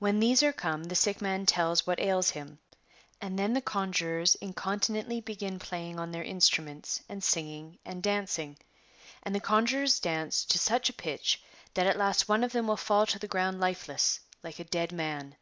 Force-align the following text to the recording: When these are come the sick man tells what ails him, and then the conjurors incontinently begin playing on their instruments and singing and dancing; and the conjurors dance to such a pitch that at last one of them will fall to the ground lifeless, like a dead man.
When 0.00 0.18
these 0.18 0.42
are 0.42 0.52
come 0.52 0.82
the 0.82 0.96
sick 0.96 1.20
man 1.22 1.46
tells 1.46 1.86
what 1.86 2.00
ails 2.00 2.30
him, 2.30 2.58
and 3.20 3.38
then 3.38 3.52
the 3.52 3.60
conjurors 3.60 4.34
incontinently 4.34 5.20
begin 5.20 5.60
playing 5.60 5.96
on 6.00 6.10
their 6.10 6.24
instruments 6.24 7.04
and 7.08 7.22
singing 7.22 7.78
and 7.84 8.02
dancing; 8.02 8.58
and 9.22 9.32
the 9.32 9.38
conjurors 9.38 10.00
dance 10.00 10.44
to 10.46 10.58
such 10.58 10.90
a 10.90 10.92
pitch 10.92 11.40
that 11.74 11.86
at 11.86 11.96
last 11.98 12.28
one 12.28 12.42
of 12.42 12.50
them 12.50 12.66
will 12.66 12.76
fall 12.76 13.06
to 13.06 13.18
the 13.20 13.28
ground 13.28 13.60
lifeless, 13.60 14.18
like 14.42 14.58
a 14.58 14.64
dead 14.64 14.90
man. 14.90 15.36